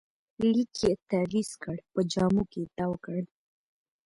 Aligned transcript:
لیک 0.51 0.71
یې 0.83 0.91
تاویز 1.09 1.51
کړ، 1.63 1.77
په 1.93 1.99
جامو 2.11 2.43
کې 2.51 2.61
تاوکړ 2.77 3.21